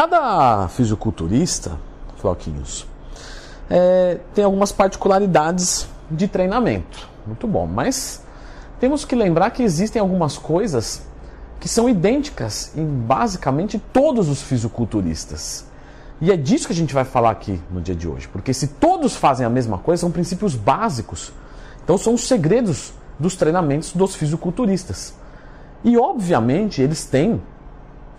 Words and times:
Cada 0.00 0.68
fisiculturista, 0.68 1.76
Floquinhos, 2.18 2.86
é, 3.68 4.20
tem 4.32 4.44
algumas 4.44 4.70
particularidades 4.70 5.88
de 6.08 6.28
treinamento. 6.28 7.08
Muito 7.26 7.48
bom, 7.48 7.66
mas 7.66 8.22
temos 8.78 9.04
que 9.04 9.16
lembrar 9.16 9.50
que 9.50 9.60
existem 9.60 9.98
algumas 9.98 10.38
coisas 10.38 11.02
que 11.58 11.68
são 11.68 11.88
idênticas 11.88 12.70
em 12.76 12.86
basicamente 12.86 13.82
todos 13.92 14.28
os 14.28 14.40
fisiculturistas. 14.40 15.66
E 16.20 16.30
é 16.30 16.36
disso 16.36 16.68
que 16.68 16.72
a 16.72 16.76
gente 16.76 16.94
vai 16.94 17.04
falar 17.04 17.32
aqui 17.32 17.60
no 17.68 17.80
dia 17.80 17.96
de 17.96 18.06
hoje, 18.06 18.28
porque 18.28 18.54
se 18.54 18.68
todos 18.68 19.16
fazem 19.16 19.44
a 19.44 19.50
mesma 19.50 19.78
coisa, 19.78 20.02
são 20.02 20.12
princípios 20.12 20.54
básicos. 20.54 21.32
Então 21.82 21.98
são 21.98 22.14
os 22.14 22.28
segredos 22.28 22.92
dos 23.18 23.34
treinamentos 23.34 23.92
dos 23.92 24.14
fisiculturistas. 24.14 25.12
E 25.82 25.98
obviamente 25.98 26.80
eles 26.80 27.04
têm 27.04 27.42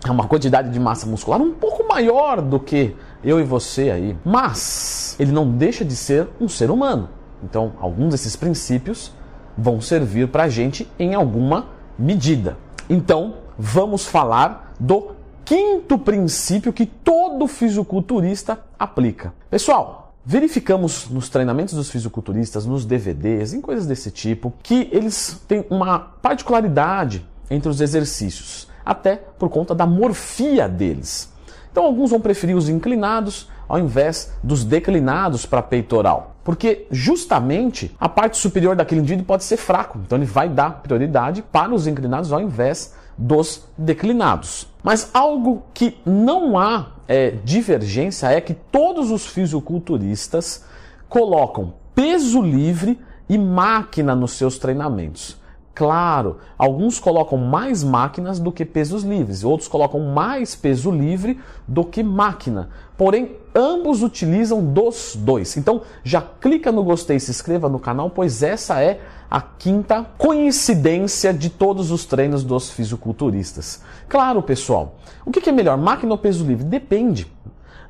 uma 0.08 0.26
quantidade 0.26 0.70
de 0.70 0.80
massa 0.80 1.06
muscular 1.06 1.40
um 1.40 1.52
pouco 1.52 1.86
maior 1.86 2.40
do 2.40 2.58
que 2.58 2.96
eu 3.22 3.38
e 3.38 3.42
você 3.42 3.90
aí, 3.90 4.16
mas 4.24 5.14
ele 5.18 5.32
não 5.32 5.50
deixa 5.50 5.84
de 5.84 5.94
ser 5.94 6.28
um 6.40 6.48
ser 6.48 6.70
humano. 6.70 7.08
Então, 7.42 7.72
alguns 7.80 8.10
desses 8.12 8.36
princípios 8.36 9.12
vão 9.56 9.80
servir 9.80 10.28
para 10.28 10.44
a 10.44 10.48
gente 10.48 10.90
em 10.98 11.14
alguma 11.14 11.68
medida. 11.98 12.56
Então, 12.88 13.34
vamos 13.58 14.06
falar 14.06 14.74
do 14.80 15.12
quinto 15.44 15.98
princípio 15.98 16.72
que 16.72 16.86
todo 16.86 17.46
fisiculturista 17.46 18.60
aplica. 18.78 19.34
Pessoal, 19.50 20.14
verificamos 20.24 21.08
nos 21.10 21.28
treinamentos 21.28 21.74
dos 21.74 21.90
fisiculturistas, 21.90 22.64
nos 22.64 22.84
DVDs, 22.84 23.52
em 23.52 23.60
coisas 23.60 23.86
desse 23.86 24.10
tipo, 24.10 24.52
que 24.62 24.88
eles 24.92 25.42
têm 25.48 25.66
uma 25.68 25.98
particularidade 25.98 27.26
entre 27.50 27.68
os 27.68 27.80
exercícios, 27.80 28.68
até 28.90 29.22
por 29.38 29.48
conta 29.48 29.72
da 29.72 29.86
morfia 29.86 30.68
deles. 30.68 31.32
Então, 31.70 31.84
alguns 31.84 32.10
vão 32.10 32.20
preferir 32.20 32.56
os 32.56 32.68
inclinados 32.68 33.48
ao 33.68 33.78
invés 33.78 34.32
dos 34.42 34.64
declinados 34.64 35.46
para 35.46 35.62
peitoral. 35.62 36.34
Porque 36.42 36.88
justamente 36.90 37.94
a 38.00 38.08
parte 38.08 38.36
superior 38.36 38.74
daquele 38.74 39.00
indivíduo 39.00 39.24
pode 39.24 39.44
ser 39.44 39.56
fraco, 39.56 40.00
então 40.04 40.18
ele 40.18 40.26
vai 40.26 40.48
dar 40.48 40.82
prioridade 40.82 41.40
para 41.40 41.72
os 41.72 41.86
inclinados 41.86 42.32
ao 42.32 42.40
invés 42.40 42.96
dos 43.16 43.64
declinados. 43.78 44.66
Mas 44.82 45.08
algo 45.14 45.62
que 45.72 45.96
não 46.04 46.58
há 46.58 46.88
é, 47.06 47.30
divergência 47.44 48.26
é 48.26 48.40
que 48.40 48.54
todos 48.54 49.12
os 49.12 49.24
fisiculturistas 49.24 50.64
colocam 51.08 51.74
peso 51.94 52.42
livre 52.42 52.98
e 53.28 53.38
máquina 53.38 54.16
nos 54.16 54.32
seus 54.32 54.58
treinamentos. 54.58 55.39
Claro, 55.74 56.38
alguns 56.58 56.98
colocam 56.98 57.38
mais 57.38 57.82
máquinas 57.84 58.38
do 58.38 58.52
que 58.52 58.64
pesos 58.64 59.02
livres, 59.02 59.44
outros 59.44 59.68
colocam 59.68 60.00
mais 60.00 60.54
peso 60.54 60.90
livre 60.90 61.40
do 61.66 61.84
que 61.84 62.02
máquina. 62.02 62.68
Porém, 62.98 63.36
ambos 63.54 64.02
utilizam 64.02 64.62
dos 64.62 65.16
dois. 65.16 65.56
Então, 65.56 65.82
já 66.04 66.20
clica 66.20 66.70
no 66.70 66.82
gostei 66.82 67.16
e 67.16 67.20
se 67.20 67.30
inscreva 67.30 67.68
no 67.68 67.78
canal, 67.78 68.10
pois 68.10 68.42
essa 68.42 68.82
é 68.82 69.00
a 69.30 69.40
quinta 69.40 70.04
coincidência 70.18 71.32
de 71.32 71.48
todos 71.48 71.90
os 71.90 72.04
treinos 72.04 72.42
dos 72.42 72.70
fisiculturistas. 72.70 73.80
Claro, 74.08 74.42
pessoal, 74.42 74.96
o 75.24 75.30
que 75.30 75.48
é 75.48 75.52
melhor, 75.52 75.78
máquina 75.78 76.12
ou 76.12 76.18
peso 76.18 76.44
livre? 76.44 76.64
Depende. 76.64 77.26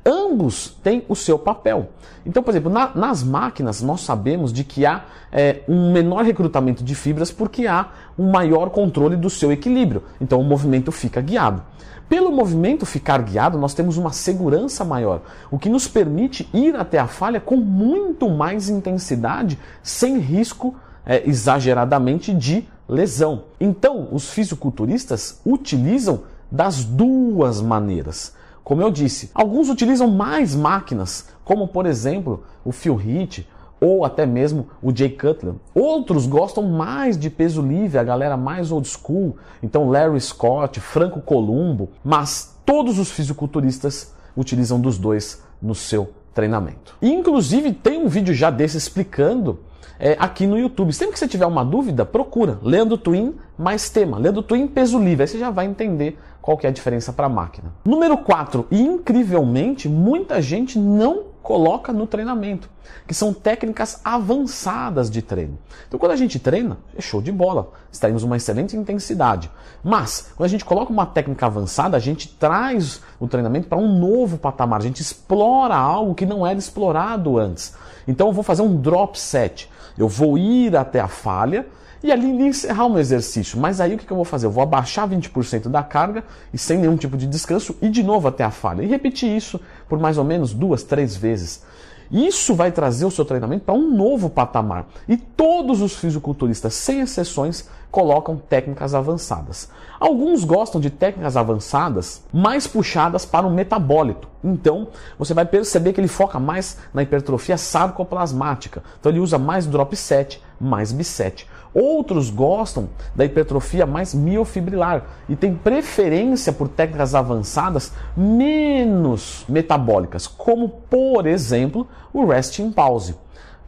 Ambos 0.04 0.76
têm 0.82 1.04
o 1.08 1.14
seu 1.14 1.38
papel. 1.38 1.90
Então, 2.24 2.42
por 2.42 2.50
exemplo, 2.50 2.70
na, 2.70 2.94
nas 2.94 3.22
máquinas 3.22 3.82
nós 3.82 4.00
sabemos 4.00 4.52
de 4.52 4.64
que 4.64 4.86
há 4.86 5.04
é, 5.32 5.60
um 5.68 5.92
menor 5.92 6.24
recrutamento 6.24 6.82
de 6.82 6.94
fibras 6.94 7.30
porque 7.30 7.66
há 7.66 7.88
um 8.18 8.30
maior 8.30 8.70
controle 8.70 9.16
do 9.16 9.28
seu 9.28 9.52
equilíbrio. 9.52 10.02
Então 10.20 10.40
o 10.40 10.44
movimento 10.44 10.90
fica 10.90 11.20
guiado. 11.20 11.62
Pelo 12.08 12.32
movimento 12.32 12.84
ficar 12.84 13.22
guiado, 13.22 13.56
nós 13.56 13.72
temos 13.72 13.96
uma 13.96 14.12
segurança 14.12 14.84
maior, 14.84 15.22
o 15.48 15.56
que 15.56 15.68
nos 15.68 15.86
permite 15.86 16.48
ir 16.52 16.74
até 16.74 16.98
a 16.98 17.06
falha 17.06 17.38
com 17.38 17.54
muito 17.54 18.28
mais 18.28 18.68
intensidade, 18.68 19.56
sem 19.80 20.18
risco 20.18 20.74
é, 21.06 21.22
exageradamente 21.28 22.34
de 22.34 22.66
lesão. 22.88 23.44
Então, 23.60 24.08
os 24.10 24.28
fisiculturistas 24.28 25.40
utilizam 25.46 26.24
das 26.50 26.84
duas 26.84 27.60
maneiras. 27.60 28.34
Como 28.62 28.82
eu 28.82 28.90
disse, 28.90 29.30
alguns 29.34 29.68
utilizam 29.68 30.08
mais 30.08 30.54
máquinas, 30.54 31.28
como 31.44 31.68
por 31.68 31.86
exemplo 31.86 32.44
o 32.64 32.72
Phil 32.72 33.00
Heath 33.00 33.44
ou 33.80 34.04
até 34.04 34.26
mesmo 34.26 34.68
o 34.82 34.94
Jay 34.94 35.08
Cutler. 35.08 35.54
Outros 35.74 36.26
gostam 36.26 36.64
mais 36.64 37.18
de 37.18 37.30
peso 37.30 37.62
livre, 37.62 37.98
a 37.98 38.04
galera 38.04 38.36
mais 38.36 38.70
old 38.70 38.86
school, 38.86 39.36
então 39.62 39.88
Larry 39.88 40.20
Scott, 40.20 40.78
Franco 40.78 41.20
Columbo, 41.20 41.88
mas 42.04 42.56
todos 42.64 42.98
os 42.98 43.10
fisiculturistas 43.10 44.14
utilizam 44.36 44.78
dos 44.78 44.98
dois 44.98 45.42
no 45.60 45.74
seu 45.74 46.12
treinamento. 46.34 46.96
E, 47.00 47.10
inclusive 47.10 47.72
tem 47.72 47.98
um 47.98 48.08
vídeo 48.08 48.34
já 48.34 48.50
desse 48.50 48.76
explicando 48.76 49.60
é, 49.98 50.16
aqui 50.18 50.46
no 50.46 50.58
YouTube. 50.58 50.92
Sempre 50.92 51.14
que 51.14 51.18
você 51.18 51.28
tiver 51.28 51.46
uma 51.46 51.64
dúvida, 51.64 52.04
procura 52.04 52.58
Leandro 52.62 52.96
Twin 52.96 53.34
mais 53.60 53.90
tema. 53.90 54.18
Leandro 54.18 54.42
Twin 54.42 54.66
peso 54.66 54.98
livre. 54.98 55.22
Aí 55.22 55.28
você 55.28 55.38
já 55.38 55.50
vai 55.50 55.66
entender 55.66 56.18
qual 56.40 56.56
que 56.56 56.66
é 56.66 56.70
a 56.70 56.72
diferença 56.72 57.12
para 57.12 57.26
a 57.26 57.28
máquina. 57.28 57.72
Número 57.84 58.16
4. 58.16 58.66
E 58.70 58.80
incrivelmente, 58.80 59.88
muita 59.88 60.40
gente 60.40 60.78
não 60.78 61.30
coloca 61.42 61.92
no 61.92 62.06
treinamento, 62.06 62.70
que 63.06 63.14
são 63.14 63.32
técnicas 63.32 64.00
avançadas 64.04 65.10
de 65.10 65.20
treino. 65.20 65.58
Então, 65.88 65.98
quando 65.98 66.12
a 66.12 66.16
gente 66.16 66.38
treina, 66.38 66.78
é 66.94 67.00
show 67.00 67.20
de 67.20 67.32
bola, 67.32 67.72
extraímos 67.90 68.22
uma 68.22 68.36
excelente 68.36 68.76
intensidade. 68.76 69.50
Mas, 69.82 70.32
quando 70.36 70.46
a 70.46 70.50
gente 70.50 70.64
coloca 70.64 70.92
uma 70.92 71.06
técnica 71.06 71.46
avançada, 71.46 71.96
a 71.96 72.00
gente 72.00 72.28
traz 72.28 73.02
o 73.18 73.26
treinamento 73.26 73.68
para 73.68 73.78
um 73.78 73.98
novo 73.98 74.38
patamar, 74.38 74.80
a 74.80 74.84
gente 74.84 75.00
explora 75.00 75.74
algo 75.74 76.14
que 76.14 76.26
não 76.26 76.46
era 76.46 76.58
explorado 76.58 77.38
antes. 77.38 77.74
Então, 78.06 78.28
eu 78.28 78.32
vou 78.32 78.44
fazer 78.44 78.62
um 78.62 78.76
drop 78.76 79.18
set, 79.18 79.68
eu 79.98 80.08
vou 80.08 80.38
ir 80.38 80.76
até 80.76 81.00
a 81.00 81.08
falha 81.08 81.66
e 82.02 82.10
ali 82.10 82.26
encerrar 82.26 82.86
o 82.86 82.90
meu 82.90 82.98
exercício. 82.98 83.58
Mas 83.58 83.80
aí 83.80 83.94
o 83.94 83.98
que 83.98 84.10
eu 84.10 84.16
vou 84.16 84.24
fazer? 84.24 84.46
Eu 84.46 84.50
vou 84.50 84.62
abaixar 84.62 85.08
20% 85.08 85.68
da 85.68 85.82
carga 85.82 86.24
e 86.52 86.58
sem 86.58 86.78
nenhum 86.78 86.96
tipo 86.96 87.16
de 87.16 87.26
descanso 87.26 87.76
e 87.80 87.88
de 87.88 88.02
novo 88.02 88.28
até 88.28 88.44
a 88.44 88.50
falha. 88.50 88.82
E 88.82 88.86
repetir 88.86 89.34
isso 89.34 89.60
por 89.88 89.98
mais 89.98 90.18
ou 90.18 90.24
menos 90.24 90.52
duas, 90.52 90.82
três 90.82 91.16
vezes. 91.16 91.62
Isso 92.10 92.56
vai 92.56 92.72
trazer 92.72 93.04
o 93.04 93.10
seu 93.10 93.24
treinamento 93.24 93.64
para 93.64 93.74
um 93.74 93.88
novo 93.88 94.28
patamar. 94.28 94.86
E 95.08 95.16
todos 95.16 95.80
os 95.80 95.94
fisiculturistas, 95.94 96.74
sem 96.74 97.00
exceções, 97.00 97.68
colocam 97.88 98.36
técnicas 98.36 98.94
avançadas. 98.94 99.68
Alguns 99.98 100.42
gostam 100.42 100.80
de 100.80 100.90
técnicas 100.90 101.36
avançadas 101.36 102.22
mais 102.32 102.66
puxadas 102.66 103.24
para 103.24 103.46
o 103.46 103.50
metabólito. 103.50 104.28
Então, 104.42 104.88
você 105.18 105.32
vai 105.32 105.44
perceber 105.44 105.92
que 105.92 106.00
ele 106.00 106.08
foca 106.08 106.40
mais 106.40 106.78
na 106.92 107.02
hipertrofia 107.02 107.56
sarcoplasmática. 107.56 108.82
Então, 108.98 109.12
ele 109.12 109.20
usa 109.20 109.38
mais 109.38 109.66
drop 109.66 109.94
set, 109.94 110.42
mais 110.60 110.90
biset. 110.90 111.46
Outros 111.72 112.30
gostam 112.30 112.88
da 113.14 113.24
hipertrofia 113.24 113.86
mais 113.86 114.12
miofibrilar 114.12 115.04
e 115.28 115.36
tem 115.36 115.54
preferência 115.54 116.52
por 116.52 116.68
técnicas 116.68 117.14
avançadas 117.14 117.92
menos 118.16 119.44
metabólicas, 119.48 120.26
como 120.26 120.68
por 120.68 121.26
exemplo 121.26 121.86
o 122.12 122.26
resting 122.26 122.72
pause. 122.72 123.14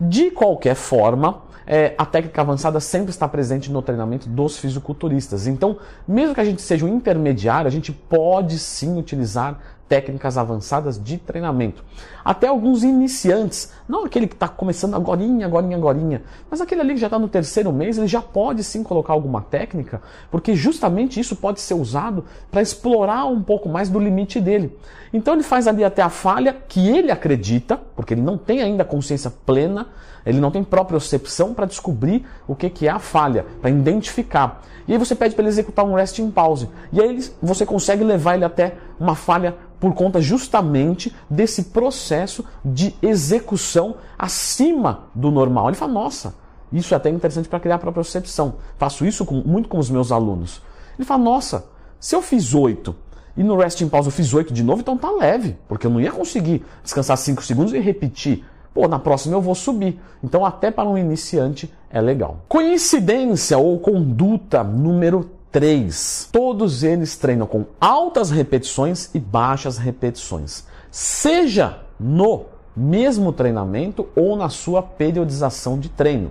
De 0.01 0.33
qualquer 0.33 0.75
forma, 0.75 1.43
é, 1.67 1.95
a 1.97 2.05
técnica 2.05 2.41
avançada 2.41 2.81
sempre 2.81 3.11
está 3.11 3.29
presente 3.29 3.71
no 3.71 3.81
treinamento 3.81 4.29
dos 4.29 4.59
fisiculturistas. 4.59 5.47
Então, 5.47 5.79
mesmo 6.07 6.35
que 6.35 6.41
a 6.41 6.45
gente 6.45 6.61
seja 6.61 6.85
um 6.85 6.89
intermediário, 6.89 7.69
a 7.69 7.71
gente 7.71 7.93
pode 7.93 8.59
sim 8.59 8.99
utilizar 8.99 9.61
técnicas 9.89 10.39
avançadas 10.39 11.03
de 11.03 11.19
treinamento. 11.19 11.85
Até 12.25 12.47
alguns 12.47 12.83
iniciantes, 12.83 13.73
não 13.89 14.05
aquele 14.05 14.27
que 14.27 14.35
está 14.35 14.49
começando 14.49 14.95
agorinha, 14.95 15.47
agorinha, 15.47 15.77
agorinha, 15.77 16.23
mas 16.51 16.61
aquele 16.61 16.81
ali 16.81 16.95
que 16.95 17.01
já 17.01 17.09
está 17.09 17.19
no 17.19 17.29
terceiro 17.29 17.73
mês, 17.73 17.99
ele 17.99 18.07
já 18.07 18.23
pode 18.23 18.65
sim 18.65 18.83
colocar 18.83 19.13
alguma 19.13 19.43
técnica, 19.43 20.01
porque 20.31 20.55
justamente 20.55 21.21
isso 21.21 21.37
pode 21.37 21.61
ser 21.61 21.75
usado 21.75 22.25
para 22.51 22.63
explorar 22.63 23.27
um 23.27 23.43
pouco 23.43 23.69
mais 23.69 23.89
do 23.89 23.99
limite 23.99 24.41
dele. 24.41 24.77
Então 25.13 25.35
ele 25.35 25.43
faz 25.43 25.69
ali 25.69 25.85
até 25.85 26.01
a 26.01 26.09
falha 26.09 26.57
que 26.67 26.89
ele 26.89 27.11
acredita, 27.11 27.79
porque 27.95 28.15
ele 28.15 28.23
não 28.23 28.39
tem 28.39 28.63
ainda 28.63 28.85
consciência 28.85 29.31
plena, 29.45 29.89
ele 30.25 30.41
não 30.41 30.51
tem 30.51 30.63
propriocepção 30.63 31.53
para 31.53 31.67
descobrir 31.67 32.25
o 32.47 32.55
que, 32.55 32.71
que 32.71 32.87
é 32.87 32.91
a 32.91 32.99
falha, 32.99 33.45
para 33.61 33.71
identificar. 33.71 34.63
E 34.87 34.93
aí 34.93 34.99
você 34.99 35.15
pede 35.15 35.35
para 35.35 35.43
ele 35.43 35.49
executar 35.49 35.85
um 35.85 35.95
resting 35.95 36.31
pause. 36.31 36.69
E 36.93 37.01
aí 37.01 37.21
você 37.41 37.65
consegue 37.65 38.03
levar 38.03 38.35
ele 38.35 38.45
até 38.45 38.75
uma 39.03 39.17
falha 39.17 39.57
por 39.81 39.93
conta 39.95 40.21
justamente 40.21 41.13
desse 41.29 41.65
processo 41.65 42.45
de 42.65 42.95
execução 43.03 43.97
acima 44.17 45.09
do 45.13 45.31
normal. 45.31 45.69
Ele 45.69 45.77
fala, 45.77 45.93
nossa, 45.93 46.37
isso 46.73 46.95
é 46.95 46.97
até 46.97 47.11
interessante 47.11 47.49
para 47.49 47.59
criar 47.59 47.75
a 47.75 47.79
própria 47.79 48.05
percepção. 48.05 48.55
Faço 48.79 49.05
isso 49.05 49.25
com, 49.25 49.43
muito 49.45 49.69
com 49.69 49.79
os 49.79 49.91
meus 49.91 50.13
alunos. 50.13 50.63
Ele 50.97 51.05
fala, 51.05 51.25
nossa, 51.25 51.67
se 51.99 52.15
eu 52.15 52.23
fiz 52.23 52.55
oito 52.55 52.95
e 53.37 53.43
no 53.43 53.57
resting 53.57 53.89
pause 53.89 54.07
eu 54.07 54.13
fiz 54.13 54.33
oito 54.33 54.55
de 54.55 54.63
novo, 54.63 54.83
então 54.83 54.97
tá 54.97 55.11
leve, 55.11 55.57
porque 55.67 55.87
eu 55.87 55.91
não 55.91 56.01
ia 56.01 56.13
conseguir 56.13 56.65
descansar 56.83 57.17
cinco 57.17 57.43
segundos 57.43 57.73
e 57.73 57.81
repetir. 57.81 58.45
Pô, 58.73 58.87
na 58.87 59.01
próxima 59.01 59.35
eu 59.35 59.41
vou 59.41 59.55
subir. 59.55 60.01
Então, 60.23 60.47
até 60.47 60.71
para 60.71 60.89
um 60.89 60.97
iniciante 60.97 61.73
é 61.91 62.01
legal. 62.01 62.45
Coincidência 62.49 63.59
ou 63.59 63.79
conduta 63.81 64.63
número 64.63 65.29
3. 65.53 66.31
Todos 66.33 66.83
eles 66.83 67.15
treinam 67.17 67.47
com 67.47 67.67
altas 67.79 68.31
repetições 68.31 69.11
e 69.15 69.21
baixas 69.21 69.77
repetições, 69.77 70.65
seja 70.91 71.81
no 72.01 72.47
mesmo 72.75 73.33
treinamento 73.33 74.09
ou 74.17 74.35
na 74.35 74.49
sua 74.49 74.83
periodização 74.83 75.79
de 75.79 75.91
treino. 75.91 76.31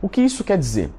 O 0.00 0.08
que 0.08 0.22
isso 0.22 0.42
quer 0.42 0.56
dizer? 0.56 0.90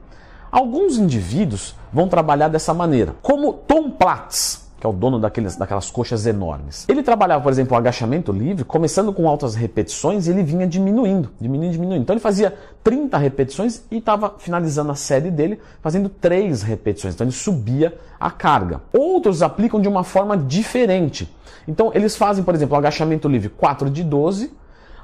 Alguns 0.52 0.98
indivíduos 0.98 1.76
vão 1.92 2.08
trabalhar 2.08 2.48
dessa 2.48 2.76
maneira, 2.76 3.16
como 3.24 3.54
Tom 3.54 3.90
Platz, 3.90 4.68
que 4.84 4.88
é 4.88 4.90
o 4.90 4.92
dono 4.92 5.18
daqueles, 5.18 5.56
daquelas 5.56 5.90
coxas 5.90 6.26
enormes. 6.26 6.86
Ele 6.90 7.02
trabalhava, 7.02 7.42
por 7.42 7.54
exemplo, 7.54 7.74
o 7.74 7.78
agachamento 7.78 8.34
livre, 8.34 8.66
começando 8.66 9.14
com 9.14 9.30
altas 9.30 9.56
repetições, 9.56 10.28
ele 10.28 10.44
vinha 10.44 10.68
diminuindo, 10.68 11.32
diminuindo, 11.40 11.72
diminuindo. 11.72 12.02
Então 12.02 12.14
ele 12.14 12.20
fazia 12.20 12.54
30 12.84 13.18
repetições 13.18 13.86
e 13.90 14.00
estava 14.00 14.36
finalizando 14.38 14.92
a 14.92 14.96
série 14.96 15.32
dele 15.32 15.58
fazendo 15.82 16.10
3 16.10 16.64
repetições. 16.64 17.14
Então 17.14 17.24
ele 17.24 17.32
subia 17.32 17.98
a 18.20 18.30
carga. 18.30 18.82
Outros 18.92 19.42
aplicam 19.42 19.80
de 19.80 19.88
uma 19.88 20.04
forma 20.04 20.36
diferente. 20.36 21.34
Então 21.66 21.90
eles 21.94 22.18
fazem, 22.18 22.44
por 22.44 22.54
exemplo, 22.54 22.76
o 22.76 22.78
agachamento 22.78 23.30
livre 23.30 23.48
4 23.48 23.90
de 23.90 24.04
12, 24.04 24.52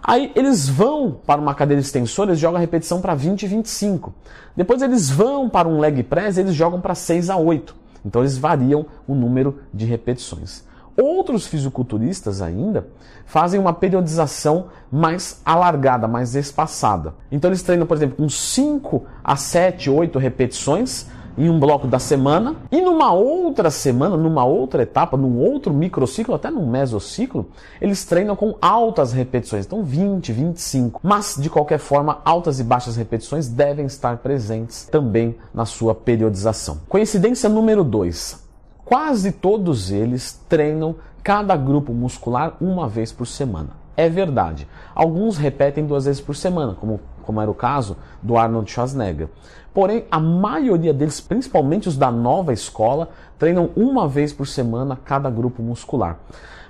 Aí 0.02 0.31
eles 0.34 0.68
vão 0.68 1.20
para 1.26 1.42
uma 1.42 1.54
cadeira 1.54 1.81
extensora, 1.81 2.31
eles 2.31 2.40
jogam 2.40 2.56
a 2.56 2.62
repetição 2.62 3.02
para 3.02 3.14
20 3.16 3.44
e 3.44 3.48
25. 3.48 4.14
Depois 4.56 4.81
eles 4.81 5.10
vão 5.10 5.50
para 5.50 5.68
um 5.68 5.78
leg 5.78 6.04
press, 6.04 6.38
eles 6.38 6.56
jogam 6.56 6.80
para 6.80 6.96
6 6.96 7.30
a 7.30 7.36
8. 7.36 7.79
Então 8.06 8.22
eles 8.22 8.38
variam 8.38 8.86
o 9.07 9.16
número 9.16 9.60
de 9.74 9.86
repetições. 9.86 10.63
Outros 10.98 11.48
fisiculturistas 11.48 12.42
ainda 12.42 12.88
fazem 13.25 13.60
uma 13.60 13.72
periodização 13.72 14.68
mais 14.92 15.42
alargada, 15.46 16.07
mais 16.07 16.36
espaçada. 16.36 17.13
Então 17.31 17.50
eles 17.50 17.63
treinam, 17.63 17.88
por 17.88 17.96
exemplo, 17.96 18.18
com 18.18 18.28
5 18.28 19.06
a 19.24 19.36
7, 19.36 19.90
8 19.90 20.19
repetições 20.19 21.07
em 21.40 21.50
um 21.50 21.58
bloco 21.58 21.88
da 21.88 22.00
semana 22.00 22.58
e 22.70 22.82
numa 22.82 23.14
outra 23.14 23.72
semana, 23.72 24.18
numa 24.18 24.44
outra 24.44 24.84
etapa, 24.84 25.16
num 25.16 25.40
outro 25.40 25.74
microciclo, 25.74 26.36
até 26.36 26.52
num 26.52 26.70
mesociclo, 26.70 27.48
eles 27.80 28.04
treinam 28.04 28.36
com 28.36 28.56
altas 28.62 29.14
repetições, 29.14 29.66
então 29.66 29.82
20, 29.82 30.34
25. 30.34 31.00
Mas 31.02 31.38
de 31.40 31.50
qualquer 31.50 31.80
forma, 31.80 32.20
altas 32.26 32.60
e 32.60 32.64
baixas 32.64 32.98
repetições 32.98 33.48
devem 33.48 33.86
estar 33.86 34.18
presentes 34.18 34.84
também 34.84 35.38
na 35.54 35.66
sua 35.66 35.96
periodização. 35.96 36.80
Coincidência 36.90 37.48
número 37.48 37.86
2. 37.86 38.44
Quase 38.84 39.32
todos 39.32 39.92
eles 39.92 40.42
treinam 40.50 40.96
cada 41.24 41.56
grupo 41.56 41.94
muscular 41.94 42.58
uma 42.60 42.90
vez 42.90 43.14
por 43.14 43.26
semana. 43.26 43.70
É 43.96 44.10
verdade. 44.10 44.68
Alguns 44.96 45.38
repetem 45.38 45.86
duas 45.86 46.06
vezes 46.06 46.22
por 46.22 46.36
semana, 46.36 46.74
como, 46.74 47.00
como 47.30 47.40
era 47.40 47.52
o 47.52 47.54
caso 47.54 47.96
do 48.24 48.36
Arnold 48.40 48.72
Schwarzenegger. 48.72 49.28
Porém, 49.72 50.06
a 50.10 50.20
maioria 50.20 50.92
deles, 50.92 51.22
principalmente 51.22 51.88
os 51.88 51.96
da 51.96 52.10
nova 52.10 52.52
escola, 52.52 53.10
treinam 53.38 53.70
uma 53.76 54.08
vez 54.08 54.34
por 54.34 54.48
semana 54.48 54.98
cada 55.06 55.30
grupo 55.30 55.62
muscular. 55.62 56.18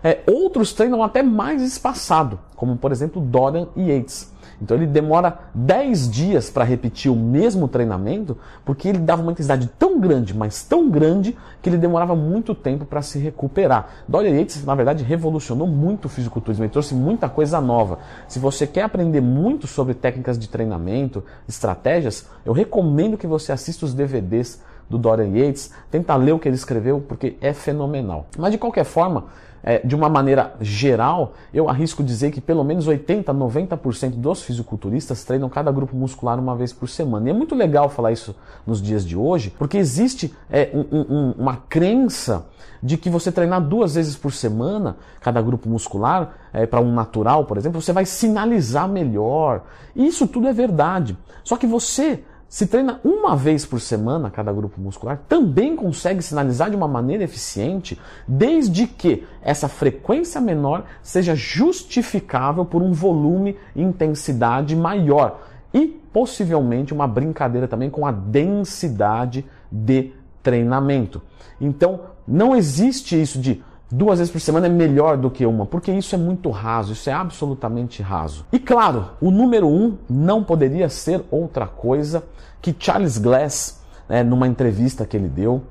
É, 0.04 0.20
outros 0.28 0.74
treinam 0.74 1.04
até 1.04 1.22
mais 1.22 1.62
espaçado, 1.62 2.40
como 2.56 2.78
por 2.78 2.92
exemplo 2.92 3.22
Dorian 3.22 3.68
Yates. 3.76 4.32
Então 4.62 4.76
ele 4.76 4.86
demora 4.86 5.40
10 5.54 6.12
dias 6.12 6.50
para 6.50 6.66
repetir 6.66 7.12
o 7.12 7.16
mesmo 7.16 7.68
treinamento, 7.68 8.38
porque 8.66 8.90
ele 8.90 8.98
dava 8.98 9.22
uma 9.22 9.32
intensidade 9.32 9.70
tão 9.80 10.00
grande, 10.00 10.36
mas 10.36 10.64
tão 10.64 10.90
grande, 10.90 11.38
que 11.62 11.70
ele 11.70 11.78
demorava 11.78 12.16
muito 12.16 12.54
tempo 12.54 12.86
para 12.86 13.02
se 13.02 13.20
recuperar. 13.20 13.90
Dorian 14.08 14.38
Yates, 14.38 14.66
na 14.66 14.76
verdade, 14.76 15.04
revolucionou 15.04 15.68
muito 15.68 16.06
o 16.06 16.10
fisiculturismo, 16.10 16.66
ele 16.66 16.72
trouxe 16.72 16.94
muita 16.94 17.30
coisa 17.30 17.62
nova. 17.62 18.00
Se 18.28 18.38
você 18.38 18.68
quer 18.68 18.84
aprender 18.84 19.22
muito 19.22 19.66
sobre 19.66 19.94
técnicas 19.94 20.38
de 20.38 20.50
treinamento, 20.50 21.24
estratégias, 21.48 22.28
eu 22.46 22.54
recomendo 22.54 23.18
que 23.18 23.28
você 23.28 23.52
assista 23.52 23.86
os 23.86 23.94
DVDs 23.94 24.62
do 24.90 24.98
Dorian 24.98 25.30
Yates, 25.38 25.72
tenta 25.92 26.16
ler 26.16 26.34
o 26.34 26.40
que 26.40 26.48
ele 26.48 26.56
escreveu, 26.56 27.00
porque 27.08 27.38
é 27.40 27.54
fenomenal. 27.54 28.26
Mas 28.38 28.52
de 28.52 28.58
qualquer 28.58 28.86
forma, 28.86 29.26
é, 29.62 29.80
de 29.86 29.96
uma 29.96 30.10
maneira 30.10 30.56
geral, 30.62 31.34
eu 31.54 31.70
arrisco 31.70 32.04
dizer 32.04 32.32
que 32.32 32.42
pelo 32.42 32.64
menos 32.64 32.88
80, 32.88 33.34
90% 33.34 34.12
dos 34.12 34.42
fisiculturistas 34.42 35.24
treinam 35.24 35.50
cada 35.50 35.72
grupo 35.72 35.96
muscular 35.96 36.40
uma 36.40 36.56
vez 36.56 36.72
por 36.72 36.88
semana. 36.88 37.28
E 37.28 37.30
é 37.32 37.34
muito 37.34 37.56
legal 37.56 37.90
falar 37.90 38.12
isso 38.12 38.36
nos 38.66 38.82
dias 38.82 39.06
de 39.06 39.18
hoje, 39.18 39.54
porque 39.58 39.78
existe 39.78 40.34
é, 40.50 40.70
um, 40.74 40.98
um, 41.00 41.32
uma 41.38 41.58
crença 41.70 42.46
de 42.82 42.98
que 42.98 43.10
você 43.10 43.32
treinar 43.32 43.62
duas 43.62 43.96
vezes 43.96 44.16
por 44.16 44.32
semana 44.32 44.96
cada 45.20 45.42
grupo 45.42 45.68
muscular, 45.68 46.36
é, 46.54 46.66
para 46.66 46.80
um 46.80 46.94
natural, 46.94 47.46
por 47.46 47.58
exemplo, 47.58 47.82
você 47.82 47.92
vai 47.92 48.06
sinalizar 48.06 48.88
melhor. 48.88 49.64
E 49.94 50.08
isso 50.08 50.26
tudo 50.26 50.48
é 50.48 50.54
verdade. 50.54 51.18
Só 51.44 51.58
que 51.58 51.68
você 51.68 52.24
se 52.50 52.66
treina 52.66 53.00
uma 53.04 53.36
vez 53.36 53.64
por 53.64 53.80
semana 53.80 54.32
cada 54.32 54.52
grupo 54.52 54.82
muscular, 54.82 55.22
também 55.30 55.76
consegue 55.76 56.24
sinalizar 56.24 56.72
de 56.72 56.76
uma 56.76 56.88
maneira 56.88 57.24
eficiente, 57.24 57.98
desde 58.28 58.88
que 58.88 59.24
essa 59.40 59.70
frequência 59.70 60.42
menor 60.42 60.84
seja 61.04 61.36
justificável 61.36 62.66
por 62.66 62.82
um 62.82 62.92
volume 62.92 63.56
e 63.76 63.84
intensidade 63.84 64.76
maior 64.76 65.42
e 65.72 65.88
possivelmente 66.12 66.92
uma 66.92 67.08
brincadeira 67.08 67.68
também 67.68 67.90
com 67.90 68.04
a 68.04 68.12
densidade 68.12 69.46
de 69.72 70.12
treinamento. 70.42 71.22
Então, 71.62 72.02
não 72.28 72.56
existe 72.56 73.20
isso 73.22 73.40
de 73.40 73.64
duas 73.92 74.20
vezes 74.20 74.32
por 74.32 74.40
semana 74.40 74.68
é 74.68 74.70
melhor 74.70 75.18
do 75.18 75.30
que 75.30 75.46
uma, 75.46 75.66
porque 75.66 75.92
isso 75.92 76.14
é 76.14 76.18
muito 76.18 76.50
raso, 76.50 76.94
isso 76.94 77.10
é 77.10 77.14
absolutamente 77.14 78.02
raso. 78.02 78.46
E 78.52 78.60
claro, 78.60 79.10
o 79.20 79.32
número 79.32 79.68
um 79.68 79.98
não 80.10 80.44
poderia 80.44 80.90
ser 80.90 81.24
outra 81.32 81.68
coisa 81.68 82.24
que 82.62 82.76
Charles 82.78 83.18
Glass, 83.18 83.82
né, 84.08 84.24
numa 84.24 84.48
entrevista 84.48 85.06
que 85.06 85.18
ele 85.18 85.30
deu, 85.30 85.64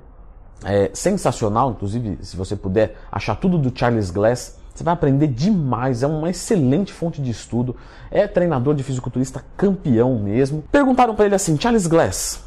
é, 0.64 0.90
sensacional, 0.92 1.70
inclusive 1.70 2.18
se 2.22 2.36
você 2.36 2.56
puder 2.56 2.96
achar 3.12 3.36
tudo 3.36 3.58
do 3.58 3.76
Charles 3.76 4.10
Glass, 4.10 4.58
você 4.74 4.84
vai 4.84 4.94
aprender 4.94 5.26
demais, 5.26 6.02
é 6.02 6.06
uma 6.06 6.30
excelente 6.30 6.92
fonte 6.92 7.20
de 7.20 7.30
estudo, 7.30 7.74
é 8.10 8.28
treinador 8.28 8.74
de 8.74 8.82
fisiculturista 8.84 9.44
campeão 9.56 10.18
mesmo. 10.18 10.62
Perguntaram 10.70 11.16
para 11.16 11.26
ele 11.26 11.34
assim, 11.34 11.58
Charles 11.58 11.86
Glass, 11.86 12.44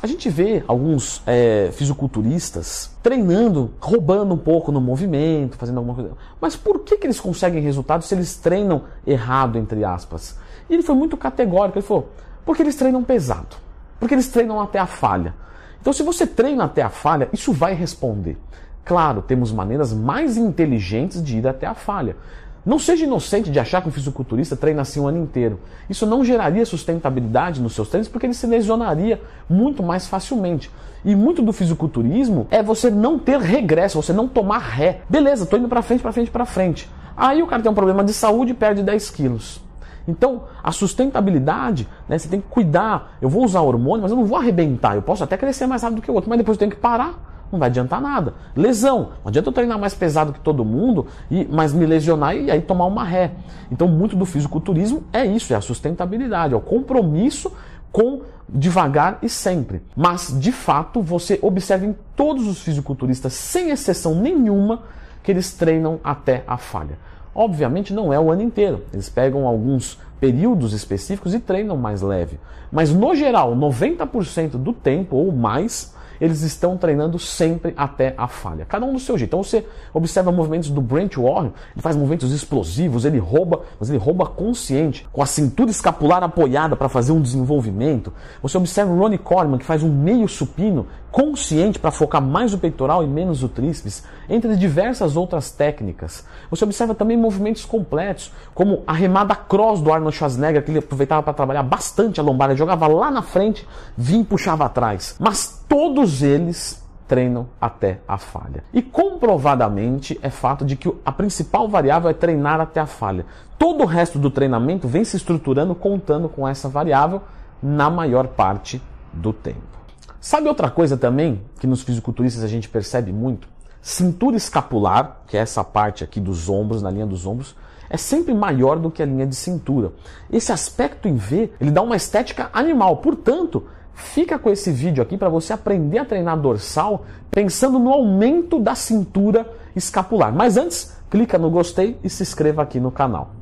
a 0.00 0.06
gente 0.06 0.28
vê 0.28 0.64
alguns 0.66 1.22
é, 1.26 1.70
fisiculturistas 1.72 2.90
treinando, 3.02 3.72
roubando 3.80 4.34
um 4.34 4.38
pouco 4.38 4.72
no 4.72 4.80
movimento, 4.80 5.56
fazendo 5.56 5.78
alguma 5.78 5.94
coisa. 5.94 6.12
Mas 6.40 6.56
por 6.56 6.80
que, 6.80 6.96
que 6.96 7.06
eles 7.06 7.20
conseguem 7.20 7.62
resultados 7.62 8.08
se 8.08 8.14
eles 8.14 8.36
treinam 8.36 8.82
errado, 9.06 9.58
entre 9.58 9.84
aspas? 9.84 10.36
E 10.68 10.74
ele 10.74 10.82
foi 10.82 10.94
muito 10.94 11.16
categórico, 11.16 11.78
ele 11.78 11.86
falou, 11.86 12.08
porque 12.44 12.62
eles 12.62 12.74
treinam 12.74 13.04
pesado, 13.04 13.56
porque 14.00 14.14
eles 14.14 14.28
treinam 14.28 14.60
até 14.60 14.78
a 14.78 14.86
falha. 14.86 15.34
Então 15.80 15.92
se 15.92 16.02
você 16.02 16.26
treina 16.26 16.64
até 16.64 16.82
a 16.82 16.90
falha, 16.90 17.28
isso 17.32 17.52
vai 17.52 17.74
responder. 17.74 18.38
Claro, 18.84 19.22
temos 19.22 19.52
maneiras 19.52 19.92
mais 19.92 20.36
inteligentes 20.36 21.22
de 21.22 21.38
ir 21.38 21.46
até 21.46 21.66
a 21.66 21.74
falha. 21.74 22.16
Não 22.64 22.78
seja 22.78 23.04
inocente 23.04 23.50
de 23.50 23.58
achar 23.58 23.82
que 23.82 23.88
um 23.88 23.92
fisiculturista 23.92 24.54
treina 24.54 24.82
assim 24.82 25.00
o 25.00 25.08
ano 25.08 25.18
inteiro. 25.18 25.58
Isso 25.90 26.06
não 26.06 26.24
geraria 26.24 26.64
sustentabilidade 26.64 27.60
nos 27.60 27.74
seus 27.74 27.88
treinos 27.88 28.08
porque 28.08 28.24
ele 28.24 28.34
se 28.34 28.46
lesionaria 28.46 29.20
muito 29.50 29.82
mais 29.82 30.06
facilmente. 30.06 30.70
E 31.04 31.16
muito 31.16 31.42
do 31.42 31.52
fisiculturismo 31.52 32.46
é 32.52 32.62
você 32.62 32.88
não 32.88 33.18
ter 33.18 33.40
regresso, 33.40 34.00
você 34.00 34.12
não 34.12 34.28
tomar 34.28 34.58
ré. 34.58 35.00
Beleza, 35.08 35.44
tô 35.44 35.56
indo 35.56 35.68
para 35.68 35.82
frente, 35.82 36.02
para 36.02 36.12
frente, 36.12 36.30
para 36.30 36.46
frente. 36.46 36.88
Aí 37.16 37.42
o 37.42 37.48
cara 37.48 37.60
tem 37.60 37.70
um 37.70 37.74
problema 37.74 38.04
de 38.04 38.12
saúde 38.12 38.52
e 38.52 38.54
perde 38.54 38.84
10 38.84 39.10
quilos. 39.10 39.60
Então, 40.06 40.44
a 40.62 40.70
sustentabilidade, 40.70 41.88
né, 42.08 42.16
você 42.16 42.28
tem 42.28 42.40
que 42.40 42.48
cuidar. 42.48 43.16
Eu 43.20 43.28
vou 43.28 43.44
usar 43.44 43.60
hormônio, 43.60 44.02
mas 44.02 44.12
eu 44.12 44.16
não 44.16 44.24
vou 44.24 44.38
arrebentar. 44.38 44.94
Eu 44.94 45.02
posso 45.02 45.24
até 45.24 45.36
crescer 45.36 45.66
mais 45.66 45.82
rápido 45.82 46.00
que 46.00 46.10
o 46.10 46.14
outro, 46.14 46.30
mas 46.30 46.38
depois 46.38 46.56
eu 46.56 46.60
tenho 46.60 46.70
que 46.70 46.76
parar 46.76 47.31
não 47.52 47.58
vai 47.58 47.68
adiantar 47.68 48.00
nada. 48.00 48.34
Lesão, 48.56 49.10
não 49.22 49.28
adianta 49.28 49.50
eu 49.50 49.52
treinar 49.52 49.78
mais 49.78 49.94
pesado 49.94 50.32
que 50.32 50.40
todo 50.40 50.64
mundo, 50.64 51.06
e 51.30 51.46
mas 51.50 51.72
me 51.72 51.84
lesionar 51.86 52.34
e 52.34 52.50
aí 52.50 52.60
tomar 52.60 52.86
uma 52.86 53.04
ré. 53.04 53.32
Então, 53.70 53.86
muito 53.86 54.16
do 54.16 54.24
fisiculturismo 54.24 55.04
é 55.12 55.24
isso, 55.24 55.52
é 55.52 55.56
a 55.56 55.60
sustentabilidade, 55.60 56.54
é 56.54 56.56
o 56.56 56.60
compromisso 56.60 57.52
com 57.92 58.22
devagar 58.48 59.18
e 59.22 59.28
sempre. 59.28 59.82
Mas, 59.94 60.34
de 60.38 60.50
fato, 60.50 61.02
você 61.02 61.38
observa 61.42 61.86
em 61.86 61.94
todos 62.16 62.46
os 62.46 62.62
fisiculturistas, 62.62 63.34
sem 63.34 63.70
exceção 63.70 64.14
nenhuma, 64.14 64.82
que 65.22 65.30
eles 65.30 65.52
treinam 65.52 66.00
até 66.02 66.42
a 66.46 66.56
falha. 66.56 66.98
Obviamente 67.34 67.94
não 67.94 68.12
é 68.12 68.18
o 68.18 68.30
ano 68.30 68.42
inteiro. 68.42 68.82
Eles 68.92 69.08
pegam 69.08 69.46
alguns 69.46 69.98
períodos 70.20 70.72
específicos 70.72 71.34
e 71.34 71.40
treinam 71.40 71.76
mais 71.76 72.02
leve. 72.02 72.38
Mas 72.70 72.92
no 72.92 73.14
geral, 73.14 73.56
90% 73.56 74.50
do 74.50 74.72
tempo 74.72 75.16
ou 75.16 75.32
mais, 75.32 75.94
eles 76.22 76.42
estão 76.42 76.76
treinando 76.76 77.18
sempre 77.18 77.74
até 77.76 78.14
a 78.16 78.28
falha. 78.28 78.64
Cada 78.64 78.86
um 78.86 78.92
do 78.92 79.00
seu 79.00 79.18
jeito. 79.18 79.30
Então 79.30 79.42
você 79.42 79.66
observa 79.92 80.30
movimentos 80.30 80.70
do 80.70 80.80
Brent 80.80 81.16
Warren, 81.16 81.52
ele 81.74 81.82
faz 81.82 81.96
movimentos 81.96 82.30
explosivos, 82.30 83.04
ele 83.04 83.18
rouba, 83.18 83.62
mas 83.80 83.90
ele 83.90 83.98
rouba 83.98 84.24
consciente, 84.24 85.04
com 85.12 85.20
a 85.20 85.26
cintura 85.26 85.68
escapular 85.68 86.22
apoiada 86.22 86.76
para 86.76 86.88
fazer 86.88 87.10
um 87.10 87.20
desenvolvimento. 87.20 88.12
Você 88.40 88.56
observa 88.56 88.92
o 88.92 88.98
Ronnie 89.00 89.18
Coleman, 89.18 89.58
que 89.58 89.64
faz 89.64 89.82
um 89.82 89.92
meio 89.92 90.28
supino 90.28 90.86
consciente 91.12 91.78
para 91.78 91.90
focar 91.90 92.22
mais 92.22 92.54
o 92.54 92.58
peitoral 92.58 93.04
e 93.04 93.06
menos 93.06 93.42
o 93.42 93.48
tríceps, 93.48 94.02
entre 94.30 94.56
diversas 94.56 95.14
outras 95.14 95.50
técnicas. 95.50 96.24
Você 96.50 96.64
observa 96.64 96.94
também 96.94 97.18
movimentos 97.18 97.66
completos, 97.66 98.32
como 98.54 98.82
a 98.86 98.94
remada 98.94 99.36
cross 99.36 99.82
do 99.82 99.92
Arnold 99.92 100.16
Schwarzenegger, 100.16 100.64
que 100.64 100.70
ele 100.70 100.78
aproveitava 100.78 101.22
para 101.22 101.34
trabalhar 101.34 101.62
bastante 101.62 102.18
a 102.18 102.22
lombar, 102.22 102.48
ele 102.48 102.58
jogava 102.58 102.88
lá 102.88 103.10
na 103.10 103.20
frente, 103.20 103.68
vinha 103.96 104.22
e 104.22 104.24
puxava 104.24 104.64
atrás. 104.64 105.14
Mas 105.20 105.62
todos 105.68 106.22
eles 106.22 106.82
treinam 107.06 107.46
até 107.60 108.00
a 108.08 108.16
falha. 108.16 108.64
E 108.72 108.80
comprovadamente 108.80 110.18
é 110.22 110.30
fato 110.30 110.64
de 110.64 110.76
que 110.76 110.90
a 111.04 111.12
principal 111.12 111.68
variável 111.68 112.08
é 112.08 112.14
treinar 112.14 112.58
até 112.58 112.80
a 112.80 112.86
falha. 112.86 113.26
Todo 113.58 113.82
o 113.82 113.86
resto 113.86 114.18
do 114.18 114.30
treinamento 114.30 114.88
vem 114.88 115.04
se 115.04 115.18
estruturando 115.18 115.74
contando 115.74 116.26
com 116.26 116.48
essa 116.48 116.70
variável 116.70 117.20
na 117.62 117.90
maior 117.90 118.28
parte 118.28 118.80
do 119.12 119.30
tempo. 119.30 119.81
Sabe 120.22 120.46
outra 120.46 120.70
coisa 120.70 120.96
também 120.96 121.42
que 121.58 121.66
nos 121.66 121.82
fisiculturistas 121.82 122.44
a 122.44 122.46
gente 122.46 122.68
percebe 122.68 123.12
muito? 123.12 123.48
Cintura 123.80 124.36
escapular, 124.36 125.16
que 125.26 125.36
é 125.36 125.40
essa 125.40 125.64
parte 125.64 126.04
aqui 126.04 126.20
dos 126.20 126.48
ombros, 126.48 126.80
na 126.80 126.92
linha 126.92 127.04
dos 127.04 127.26
ombros, 127.26 127.56
é 127.90 127.96
sempre 127.96 128.32
maior 128.32 128.78
do 128.78 128.88
que 128.88 129.02
a 129.02 129.04
linha 129.04 129.26
de 129.26 129.34
cintura. 129.34 129.92
Esse 130.30 130.52
aspecto 130.52 131.08
em 131.08 131.16
V, 131.16 131.50
ele 131.60 131.72
dá 131.72 131.82
uma 131.82 131.96
estética 131.96 132.50
animal. 132.52 132.98
Portanto, 132.98 133.66
fica 133.94 134.38
com 134.38 134.48
esse 134.48 134.70
vídeo 134.70 135.02
aqui 135.02 135.18
para 135.18 135.28
você 135.28 135.52
aprender 135.52 135.98
a 135.98 136.04
treinar 136.04 136.38
dorsal 136.38 137.04
pensando 137.28 137.80
no 137.80 137.90
aumento 137.90 138.60
da 138.60 138.76
cintura 138.76 139.44
escapular. 139.74 140.32
Mas 140.32 140.56
antes, 140.56 140.96
clica 141.10 141.36
no 141.36 141.50
gostei 141.50 141.98
e 142.04 142.08
se 142.08 142.22
inscreva 142.22 142.62
aqui 142.62 142.78
no 142.78 142.92
canal. 142.92 143.30